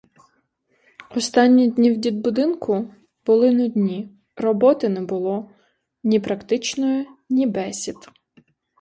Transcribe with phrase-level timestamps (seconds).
[1.09, 2.93] Останні дні в дитбудинку
[3.25, 5.51] були нудні, роботи не було,
[6.03, 7.95] ні практичної, ні бесід.